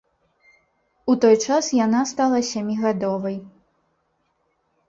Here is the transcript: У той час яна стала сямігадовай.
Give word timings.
У 1.13 1.15
той 1.25 1.35
час 1.45 1.69
яна 1.85 2.01
стала 2.13 2.39
сямігадовай. 2.51 3.37